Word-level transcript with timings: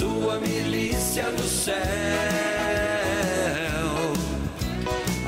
sua 0.00 0.40
milícia 0.40 1.30
do 1.30 1.42
céu. 1.42 1.74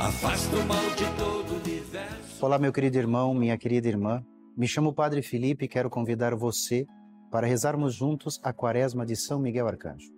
Afasta 0.01 0.55
o 0.55 0.65
mal 0.65 0.89
de 0.95 1.05
todo 1.15 1.53
o 1.53 1.57
universo. 1.57 2.43
Olá, 2.43 2.57
meu 2.57 2.73
querido 2.73 2.97
irmão, 2.97 3.35
minha 3.35 3.55
querida 3.55 3.87
irmã. 3.87 4.25
Me 4.57 4.67
chamo 4.67 4.91
Padre 4.91 5.21
Felipe 5.21 5.65
e 5.65 5.67
quero 5.67 5.91
convidar 5.91 6.33
você 6.33 6.87
para 7.29 7.45
rezarmos 7.45 7.93
juntos 7.93 8.39
a 8.43 8.51
quaresma 8.51 9.05
de 9.05 9.15
São 9.15 9.39
Miguel 9.39 9.67
Arcanjo. 9.67 10.11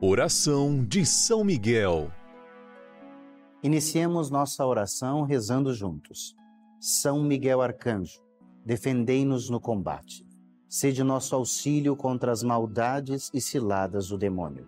Oração 0.00 0.82
de 0.82 1.04
São 1.04 1.44
Miguel. 1.44 2.10
Iniciemos 3.62 4.30
nossa 4.30 4.64
oração 4.64 5.22
rezando 5.22 5.74
juntos. 5.74 6.34
São 6.80 7.22
Miguel 7.22 7.60
Arcanjo, 7.60 8.22
defendei-nos 8.64 9.50
no 9.50 9.60
combate. 9.60 10.23
Sede 10.76 11.04
nosso 11.04 11.36
auxílio 11.36 11.94
contra 11.94 12.32
as 12.32 12.42
maldades 12.42 13.30
e 13.32 13.40
ciladas 13.40 14.08
do 14.08 14.18
demônio. 14.18 14.66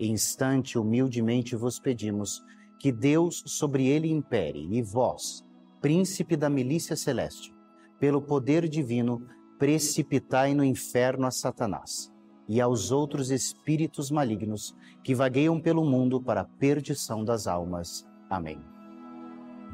Instante 0.00 0.78
humildemente 0.78 1.54
vos 1.54 1.78
pedimos 1.78 2.42
que 2.80 2.90
Deus 2.90 3.42
sobre 3.44 3.86
ele 3.86 4.10
impere 4.10 4.66
e 4.74 4.80
vós, 4.80 5.44
príncipe 5.82 6.34
da 6.34 6.48
milícia 6.48 6.96
celeste, 6.96 7.54
pelo 8.00 8.22
poder 8.22 8.66
divino, 8.66 9.28
precipitai 9.58 10.54
no 10.54 10.64
inferno 10.64 11.26
a 11.26 11.30
Satanás 11.30 12.10
e 12.48 12.58
aos 12.58 12.90
outros 12.90 13.30
espíritos 13.30 14.10
malignos 14.10 14.74
que 15.02 15.14
vagueiam 15.14 15.60
pelo 15.60 15.84
mundo 15.84 16.22
para 16.22 16.40
a 16.40 16.48
perdição 16.58 17.22
das 17.22 17.46
almas. 17.46 18.06
Amém. 18.30 18.58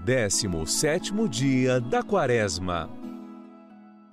17 0.05 1.29
dia 1.29 1.81
da 1.81 2.03
Quaresma. 2.03 2.91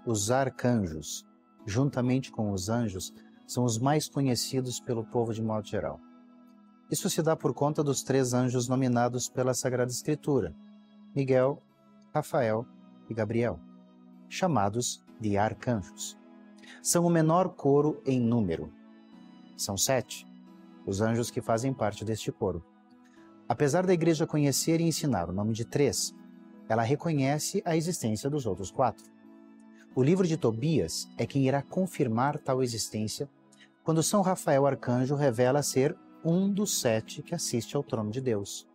Os 0.05 0.29
arcanjos, 0.29 1.25
juntamente 1.67 2.31
com 2.31 2.51
os 2.51 2.69
anjos, 2.69 3.13
são 3.45 3.65
os 3.65 3.77
mais 3.77 4.07
conhecidos 4.07 4.79
pelo 4.79 5.03
povo 5.03 5.33
de 5.33 5.43
modo 5.43 5.67
geral. 5.67 5.99
Isso 6.89 7.09
se 7.09 7.21
dá 7.21 7.35
por 7.35 7.53
conta 7.53 7.83
dos 7.83 8.01
três 8.01 8.33
anjos 8.33 8.69
nominados 8.69 9.27
pela 9.27 9.53
Sagrada 9.53 9.91
Escritura: 9.91 10.55
Miguel, 11.13 11.61
Rafael 12.13 12.65
e 13.09 13.13
Gabriel, 13.13 13.59
chamados 14.29 15.03
de 15.19 15.37
arcanjos. 15.37 16.17
São 16.81 17.05
o 17.05 17.09
menor 17.09 17.49
coro 17.49 18.01
em 18.05 18.19
número. 18.19 18.71
São 19.57 19.77
sete, 19.77 20.25
os 20.85 21.01
anjos 21.01 21.29
que 21.29 21.41
fazem 21.41 21.73
parte 21.73 22.05
deste 22.05 22.31
coro. 22.31 22.63
Apesar 23.49 23.85
da 23.85 23.93
igreja 23.93 24.27
conhecer 24.27 24.79
e 24.79 24.85
ensinar 24.85 25.29
o 25.29 25.33
nome 25.33 25.53
de 25.53 25.65
três, 25.65 26.13
ela 26.69 26.83
reconhece 26.83 27.61
a 27.65 27.75
existência 27.75 28.29
dos 28.29 28.45
outros 28.45 28.71
quatro. 28.71 29.16
O 29.97 30.03
livro 30.03 30.27
de 30.27 30.37
Tobias 30.37 31.09
é 31.17 31.25
quem 31.25 31.47
irá 31.47 31.63
confirmar 31.63 32.37
tal 32.37 32.61
existência 32.61 33.27
quando 33.83 34.03
São 34.03 34.21
Rafael 34.21 34.67
Arcanjo 34.67 35.15
revela 35.15 35.63
ser 35.63 35.97
um 36.23 36.53
dos 36.53 36.79
sete 36.79 37.23
que 37.23 37.33
assiste 37.33 37.75
ao 37.75 37.81
trono 37.81 38.11
de 38.11 38.21
Deus. 38.21 38.69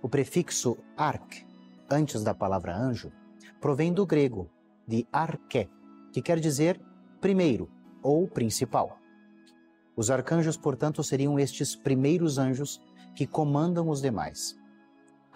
O 0.00 0.08
prefixo 0.08 0.78
arc, 0.96 1.44
antes 1.90 2.22
da 2.22 2.32
palavra 2.32 2.72
anjo, 2.72 3.10
provém 3.60 3.92
do 3.92 4.06
grego, 4.06 4.48
de 4.86 5.04
arché, 5.12 5.68
que 6.12 6.22
quer 6.22 6.38
dizer 6.38 6.80
primeiro 7.20 7.68
ou 8.00 8.28
principal. 8.28 8.96
Os 9.96 10.08
arcanjos, 10.08 10.56
portanto, 10.56 11.02
seriam 11.02 11.36
estes 11.36 11.74
primeiros 11.74 12.38
anjos 12.38 12.80
que 13.16 13.26
comandam 13.26 13.88
os 13.88 14.00
demais. 14.00 14.56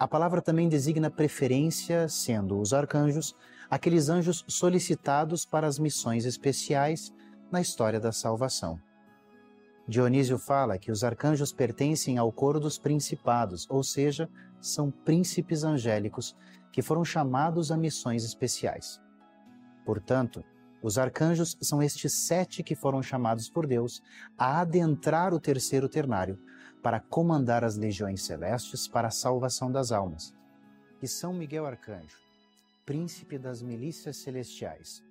A 0.03 0.07
palavra 0.07 0.41
também 0.41 0.67
designa 0.67 1.09
preferência, 1.09 2.09
sendo 2.09 2.59
os 2.59 2.73
arcanjos 2.73 3.33
aqueles 3.69 4.09
anjos 4.09 4.43
solicitados 4.49 5.45
para 5.45 5.65
as 5.65 5.79
missões 5.79 6.25
especiais 6.25 7.13
na 7.49 7.61
história 7.61 8.01
da 8.01 8.11
salvação. 8.11 8.77
Dionísio 9.87 10.37
fala 10.37 10.77
que 10.77 10.91
os 10.91 11.05
arcanjos 11.05 11.53
pertencem 11.53 12.17
ao 12.17 12.33
coro 12.33 12.59
dos 12.59 12.77
principados, 12.77 13.65
ou 13.69 13.81
seja, 13.81 14.29
são 14.59 14.91
príncipes 14.91 15.63
angélicos 15.63 16.35
que 16.69 16.81
foram 16.81 17.05
chamados 17.05 17.71
a 17.71 17.77
missões 17.77 18.25
especiais. 18.25 18.99
Portanto, 19.85 20.43
os 20.81 20.97
arcanjos 20.97 21.57
são 21.61 21.81
estes 21.81 22.27
sete 22.27 22.61
que 22.61 22.75
foram 22.75 23.01
chamados 23.01 23.49
por 23.49 23.65
Deus 23.65 24.03
a 24.37 24.59
adentrar 24.59 25.33
o 25.33 25.39
terceiro 25.39 25.87
ternário 25.87 26.37
para 26.83 26.99
comandar 26.99 27.63
as 27.63 27.77
legiões 27.77 28.23
celestes 28.23 28.87
para 28.89 29.07
a 29.07 29.11
salvação 29.11 29.71
das 29.71 29.93
almas. 29.93 30.35
E 31.01 31.07
São 31.07 31.33
Miguel 31.33 31.65
Arcanjo, 31.65 32.17
príncipe 32.85 33.39
das 33.39 33.61
milícias 33.61 34.17
celestiais, 34.17 35.01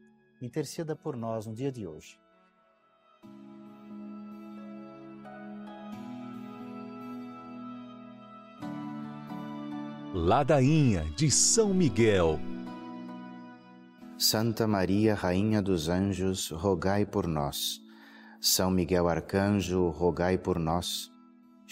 interceda 0.41 0.95
por 0.95 1.17
nós 1.17 1.47
no 1.47 1.55
dia 1.55 1.73
de 1.73 1.87
hoje. 1.87 2.21
Ladainha 10.15 11.05
de 11.17 11.31
São 11.31 11.73
Miguel. 11.73 12.39
Santa 14.19 14.67
Maria, 14.67 15.15
Rainha 15.15 15.63
dos 15.63 15.89
Anjos, 15.89 16.51
rogai 16.51 17.05
por 17.07 17.27
nós. 17.27 17.81
São 18.41 18.71
Miguel 18.71 19.09
Arcanjo, 19.09 19.89
rogai 19.89 20.37
por 20.37 20.59
nós. 20.59 21.12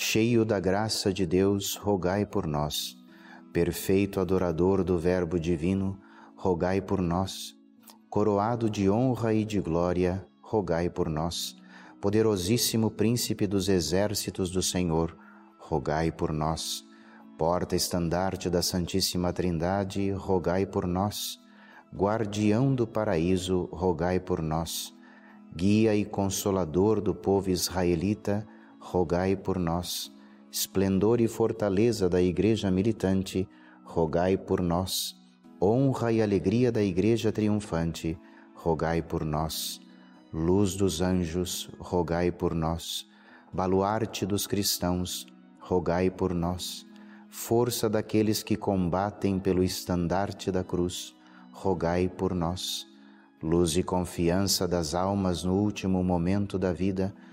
Cheio 0.03 0.47
da 0.47 0.59
graça 0.59 1.13
de 1.13 1.27
Deus, 1.27 1.77
rogai 1.77 2.25
por 2.25 2.47
nós. 2.47 2.97
Perfeito 3.53 4.19
adorador 4.19 4.83
do 4.83 4.99
Verbo 4.99 5.39
Divino, 5.39 6.01
rogai 6.35 6.81
por 6.81 7.03
nós. 7.03 7.55
Coroado 8.09 8.71
de 8.71 8.89
honra 8.89 9.35
e 9.35 9.45
de 9.45 9.61
glória, 9.61 10.27
rogai 10.41 10.89
por 10.89 11.11
nós. 11.11 11.55
Poderosíssimo 12.01 12.91
Príncipe 12.91 13.47
dos 13.47 13.69
exércitos 13.69 14.51
do 14.51 14.63
Senhor, 14.63 15.15
rogai 15.59 16.11
por 16.11 16.33
nós 16.33 16.83
porta-estandarte 17.37 18.49
da 18.49 18.63
Santíssima 18.63 19.35
Trindade, 19.35 20.11
rogai 20.13 20.65
por 20.65 20.87
nós. 20.87 21.39
Guardião 21.95 22.75
do 22.75 22.87
paraíso, 22.87 23.69
rogai 23.71 24.19
por 24.19 24.43
nós. 24.43 24.95
Guia 25.55 25.95
e 25.95 26.07
consolador 26.07 27.03
do 27.03 27.15
povo 27.15 27.51
israelita, 27.51 28.47
rogai 28.91 29.37
por 29.37 29.59
nós. 29.59 30.13
Esplendor 30.51 31.21
e 31.21 31.29
fortaleza 31.29 32.09
da 32.09 32.21
Igreja 32.21 32.71
militante, 32.71 33.49
rogai 33.85 34.37
por 34.37 34.61
nós. 34.61 35.17
Honra 35.63 36.13
e 36.13 36.21
alegria 36.21 36.73
da 36.73 36.83
Igreja 36.83 37.31
triunfante, 37.31 38.19
rogai 38.55 39.01
por 39.01 39.25
nós. 39.25 39.81
Luz 40.33 40.75
dos 40.75 41.01
anjos, 41.01 41.71
rogai 41.79 42.33
por 42.33 42.55
nós. 42.55 43.07
Baluarte 43.53 44.27
dos 44.27 44.47
cristãos, 44.47 45.27
rogai 45.61 46.11
por 46.11 46.35
nós 46.35 46.87
força 47.31 47.89
daqueles 47.89 48.43
que 48.43 48.57
combatem 48.57 49.39
pelo 49.39 49.63
estandarte 49.63 50.51
da 50.51 50.65
cruz, 50.65 51.15
rogai 51.53 52.09
por 52.09 52.35
nós. 52.35 52.87
Luz 53.43 53.77
e 53.77 53.83
confiança 53.83 54.69
das 54.69 54.95
almas 54.95 55.45
no 55.45 55.55
último 55.55 56.03
momento 56.03 56.59
da 56.59 56.73
vida, 56.73 57.15
rogai 57.15 57.30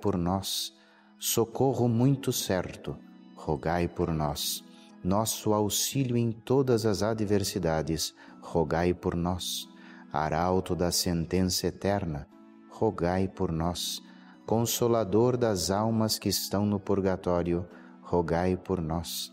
por 0.00 0.16
nós. 0.16 0.72
Socorro 1.18 1.88
muito 1.88 2.32
certo, 2.32 2.96
rogai 3.34 3.88
por 3.88 4.12
nós. 4.12 4.62
Nosso 5.02 5.52
auxílio 5.52 6.16
em 6.16 6.30
todas 6.30 6.86
as 6.86 7.02
adversidades, 7.02 8.14
rogai 8.40 8.94
por 8.94 9.16
nós. 9.16 9.68
Arauto 10.12 10.76
da 10.76 10.92
sentença 10.92 11.66
eterna, 11.66 12.28
rogai 12.70 13.26
por 13.26 13.50
nós. 13.50 14.00
Consolador 14.46 15.36
das 15.36 15.70
almas 15.70 16.18
que 16.18 16.28
estão 16.28 16.66
no 16.66 16.78
purgatório, 16.78 17.66
rogai 18.02 18.56
por 18.56 18.80
nós. 18.80 19.32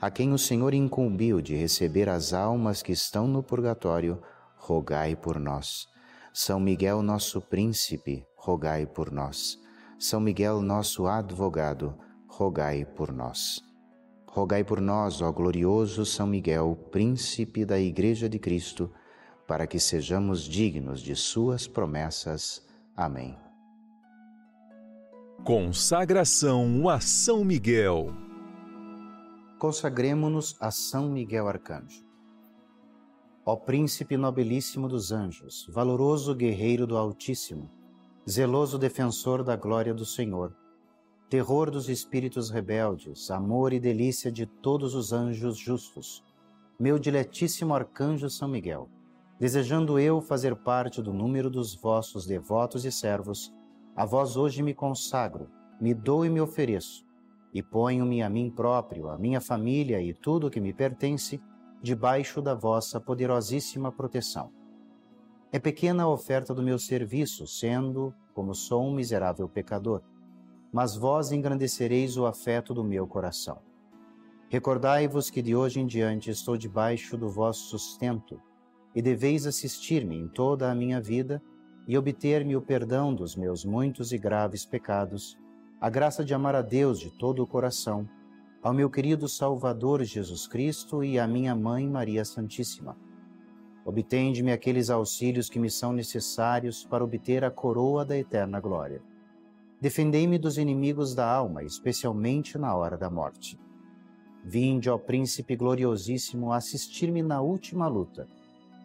A 0.00 0.10
quem 0.10 0.32
o 0.32 0.38
Senhor 0.38 0.74
incumbiu 0.74 1.40
de 1.40 1.54
receber 1.54 2.08
as 2.08 2.32
almas 2.32 2.82
que 2.82 2.92
estão 2.92 3.26
no 3.26 3.42
purgatório, 3.42 4.20
rogai 4.56 5.14
por 5.14 5.38
nós. 5.38 5.86
São 6.32 6.58
Miguel, 6.58 7.02
nosso 7.02 7.40
príncipe, 7.40 8.26
rogai 8.44 8.84
por 8.84 9.10
nós. 9.10 9.58
São 9.98 10.20
Miguel, 10.20 10.60
nosso 10.60 11.06
advogado, 11.06 11.98
rogai 12.28 12.84
por 12.84 13.10
nós. 13.10 13.64
Rogai 14.26 14.62
por 14.62 14.82
nós, 14.82 15.22
ó 15.22 15.32
glorioso 15.32 16.04
São 16.04 16.26
Miguel, 16.26 16.76
príncipe 16.90 17.64
da 17.64 17.80
Igreja 17.80 18.28
de 18.28 18.38
Cristo, 18.38 18.92
para 19.48 19.66
que 19.66 19.80
sejamos 19.80 20.42
dignos 20.42 21.00
de 21.00 21.16
Suas 21.16 21.66
promessas. 21.66 22.62
Amém. 22.94 23.34
Consagração 25.42 26.88
a 26.90 27.00
São 27.00 27.44
Miguel. 27.44 28.12
Consagremos-nos 29.58 30.54
a 30.60 30.70
São 30.70 31.08
Miguel 31.08 31.48
Arcanjo. 31.48 32.04
Ó 33.46 33.56
príncipe 33.56 34.18
nobilíssimo 34.18 34.86
dos 34.86 35.12
anjos, 35.12 35.66
valoroso 35.70 36.34
guerreiro 36.34 36.86
do 36.86 36.96
Altíssimo, 36.96 37.70
zeloso 38.28 38.78
defensor 38.78 39.42
da 39.42 39.54
glória 39.54 39.92
do 39.92 40.06
Senhor, 40.06 40.56
terror 41.28 41.70
dos 41.70 41.90
espíritos 41.90 42.48
rebeldes, 42.48 43.30
amor 43.30 43.72
e 43.74 43.78
delícia 43.78 44.32
de 44.32 44.46
todos 44.46 44.94
os 44.94 45.12
anjos 45.12 45.58
justos, 45.58 46.24
meu 46.80 46.98
diletíssimo 46.98 47.74
arcanjo 47.74 48.30
São 48.30 48.48
Miguel, 48.48 48.88
desejando 49.38 49.98
eu 49.98 50.22
fazer 50.22 50.56
parte 50.56 51.02
do 51.02 51.12
número 51.12 51.50
dos 51.50 51.74
vossos 51.74 52.26
devotos 52.26 52.84
e 52.84 52.92
servos, 52.92 53.52
A 53.96 54.04
vós 54.04 54.36
hoje 54.36 54.62
me 54.62 54.74
consagro, 54.74 55.48
me 55.80 55.94
dou 55.94 56.24
e 56.24 56.30
me 56.30 56.40
ofereço, 56.40 57.06
e 57.52 57.62
ponho-me 57.62 58.22
a 58.22 58.30
mim 58.30 58.50
próprio, 58.50 59.08
a 59.08 59.18
minha 59.18 59.40
família 59.40 60.00
e 60.00 60.12
tudo 60.12 60.46
o 60.46 60.50
que 60.50 60.60
me 60.60 60.72
pertence, 60.72 61.40
debaixo 61.80 62.40
da 62.42 62.54
vossa 62.54 62.98
poderosíssima 62.98 63.92
proteção. 63.92 64.50
É 65.54 65.58
pequena 65.60 66.02
a 66.02 66.08
oferta 66.08 66.52
do 66.52 66.64
meu 66.64 66.80
serviço, 66.80 67.46
sendo, 67.46 68.12
como 68.34 68.56
sou 68.56 68.82
um 68.82 68.92
miserável 68.92 69.48
pecador, 69.48 70.02
mas 70.72 70.96
vós 70.96 71.30
engrandecereis 71.30 72.16
o 72.16 72.26
afeto 72.26 72.74
do 72.74 72.82
meu 72.82 73.06
coração. 73.06 73.60
Recordai-vos 74.48 75.30
que 75.30 75.40
de 75.40 75.54
hoje 75.54 75.78
em 75.78 75.86
diante 75.86 76.28
estou 76.28 76.56
debaixo 76.56 77.16
do 77.16 77.28
vosso 77.28 77.68
sustento, 77.68 78.42
e 78.96 79.00
deveis 79.00 79.46
assistir-me 79.46 80.16
em 80.16 80.26
toda 80.26 80.68
a 80.68 80.74
minha 80.74 81.00
vida 81.00 81.40
e 81.86 81.96
obter-me 81.96 82.56
o 82.56 82.60
perdão 82.60 83.14
dos 83.14 83.36
meus 83.36 83.64
muitos 83.64 84.10
e 84.10 84.18
graves 84.18 84.66
pecados, 84.66 85.38
a 85.80 85.88
graça 85.88 86.24
de 86.24 86.34
amar 86.34 86.56
a 86.56 86.62
Deus 86.62 86.98
de 86.98 87.12
todo 87.12 87.40
o 87.40 87.46
coração, 87.46 88.08
ao 88.60 88.74
meu 88.74 88.90
querido 88.90 89.28
Salvador 89.28 90.02
Jesus 90.02 90.48
Cristo 90.48 91.04
e 91.04 91.16
à 91.16 91.28
minha 91.28 91.54
Mãe 91.54 91.88
Maria 91.88 92.24
Santíssima. 92.24 92.96
Obtende-me 93.84 94.50
aqueles 94.50 94.88
auxílios 94.88 95.50
que 95.50 95.58
me 95.58 95.70
são 95.70 95.92
necessários 95.92 96.84
para 96.84 97.04
obter 97.04 97.44
a 97.44 97.50
coroa 97.50 98.04
da 98.04 98.16
eterna 98.16 98.58
glória. 98.58 99.02
Defendei-me 99.80 100.38
dos 100.38 100.56
inimigos 100.56 101.14
da 101.14 101.30
alma, 101.30 101.62
especialmente 101.62 102.56
na 102.56 102.74
hora 102.74 102.96
da 102.96 103.10
morte. 103.10 103.60
Vinde, 104.42 104.88
ó 104.88 104.96
Príncipe 104.96 105.54
gloriosíssimo, 105.54 106.52
assistir-me 106.52 107.22
na 107.22 107.40
última 107.40 107.86
luta 107.86 108.26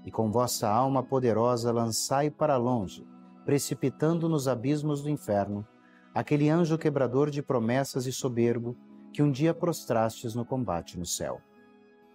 e 0.05 0.11
com 0.11 0.31
vossa 0.31 0.69
alma 0.69 1.03
poderosa 1.03 1.71
lançai 1.71 2.29
para 2.29 2.57
longe, 2.57 3.05
precipitando 3.45 4.27
nos 4.29 4.47
abismos 4.47 5.01
do 5.01 5.09
inferno, 5.09 5.65
aquele 6.13 6.49
anjo 6.49 6.77
quebrador 6.77 7.29
de 7.29 7.41
promessas 7.41 8.05
e 8.05 8.11
soberbo 8.11 8.75
que 9.11 9.21
um 9.21 9.31
dia 9.31 9.53
prostrastes 9.53 10.35
no 10.35 10.45
combate 10.45 10.97
no 10.97 11.05
céu. 11.05 11.41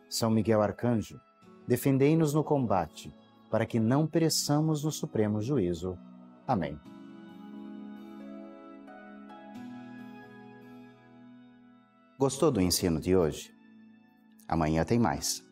São 0.08 0.30
Miguel 0.30 0.62
Arcanjo, 0.62 1.20
defendei-nos 1.66 2.34
no 2.34 2.44
combate, 2.44 3.14
para 3.50 3.66
que 3.66 3.78
não 3.78 4.06
pereçamos 4.06 4.84
no 4.84 4.90
supremo 4.90 5.40
juízo. 5.40 5.98
Amém. 6.46 6.78
Gostou 12.18 12.50
do 12.50 12.60
ensino 12.60 13.00
de 13.00 13.16
hoje? 13.16 13.52
Amanhã 14.48 14.84
tem 14.84 14.98
mais. 14.98 15.44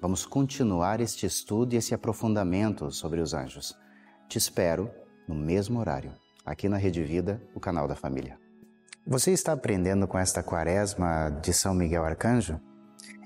Vamos 0.00 0.26
continuar 0.26 1.00
este 1.00 1.26
estudo 1.26 1.74
e 1.74 1.76
esse 1.76 1.94
aprofundamento 1.94 2.90
sobre 2.90 3.20
os 3.20 3.32
anjos. 3.32 3.76
Te 4.28 4.36
espero 4.36 4.90
no 5.28 5.34
mesmo 5.34 5.78
horário, 5.78 6.12
aqui 6.44 6.68
na 6.68 6.76
Rede 6.76 7.02
Vida, 7.02 7.42
o 7.54 7.60
canal 7.60 7.86
da 7.86 7.94
família. 7.94 8.38
Você 9.06 9.32
está 9.32 9.52
aprendendo 9.52 10.06
com 10.06 10.18
esta 10.18 10.42
quaresma 10.42 11.30
de 11.42 11.52
São 11.52 11.74
Miguel 11.74 12.04
Arcanjo? 12.04 12.60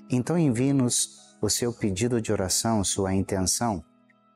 Então 0.09 0.37
envie-nos 0.37 1.26
o 1.41 1.49
seu 1.49 1.73
pedido 1.73 2.21
de 2.21 2.31
oração, 2.31 2.83
sua 2.83 3.13
intenção, 3.13 3.83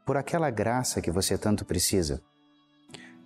por 0.05 0.17
aquela 0.17 0.49
graça 0.49 1.01
que 1.01 1.11
você 1.11 1.37
tanto 1.37 1.65
precisa. 1.65 2.21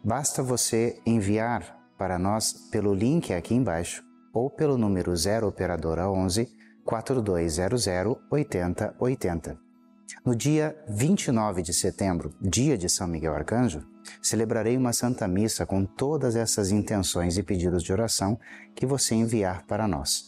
Basta 0.04 0.44
você 0.44 1.01
enviar 1.06 1.77
para 1.98 2.19
nós 2.19 2.54
pelo 2.72 2.94
link 2.94 3.33
aqui 3.33 3.56
embaixo 3.56 4.04
ou 4.33 4.50
pelo 4.50 4.77
número 4.77 5.16
0 5.16 5.48
operadora 5.48 6.10
11 6.10 6.48
4200 6.86 7.88
8080. 8.30 9.57
No 10.24 10.36
dia 10.36 10.75
29 10.88 11.62
de 11.62 11.74
setembro, 11.74 12.33
dia 12.39 12.77
de 12.77 12.88
São 12.89 13.07
Miguel 13.07 13.33
Arcanjo, 13.33 13.83
celebrarei 14.22 14.77
uma 14.77 14.94
Santa 14.94 15.27
Missa 15.27 15.66
com 15.66 15.86
todas 15.86 16.36
essas 16.36 16.72
intenções 16.72 17.38
e 17.38 17.44
pedidos 17.44 17.83
de 17.83 17.92
oração 17.92 18.39
que 18.75 18.86
você 18.86 19.16
enviar 19.16 19.66
para 19.66 19.88
nós. 19.88 20.24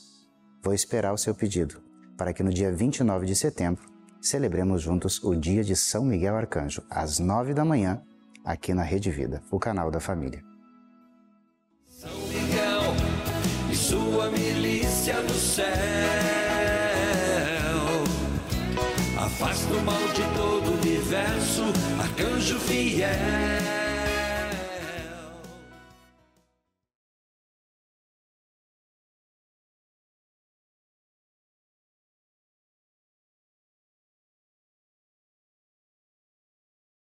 Vou 0.64 0.74
esperar 0.74 1.14
o 1.14 1.18
seu 1.18 1.36
pedido, 1.36 1.82
para 2.18 2.34
que 2.34 2.44
no 2.44 2.52
dia 2.52 2.72
29 2.72 3.26
de 3.26 3.36
setembro 3.36 3.84
celebremos 4.20 4.82
juntos 4.82 5.24
o 5.24 5.36
dia 5.36 5.64
de 5.64 5.76
São 5.76 6.04
Miguel 6.04 6.36
Arcanjo, 6.36 6.84
às 6.90 7.20
nove 7.20 7.54
da 7.54 7.64
manhã, 7.64 8.02
aqui 8.44 8.74
na 8.74 8.84
Rede 8.84 9.12
Vida, 9.12 9.42
o 9.52 9.60
canal 9.60 9.92
da 9.92 10.00
família. 10.00 10.44
São 11.88 12.12
Miguel 12.28 12.82
e 13.72 13.76
sua 13.76 14.32
milícia 14.32 15.22
no 15.22 15.30
céu 15.30 15.68
afasta 19.28 19.74
o 19.74 19.82
mal 19.84 20.08
de 20.14 20.24
todo 20.36 20.72
o 20.72 20.74
universo, 20.80 21.64
arcanjo 22.00 22.60
fiel. 22.60 23.77